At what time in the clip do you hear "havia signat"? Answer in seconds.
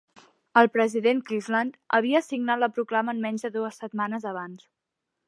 1.99-2.63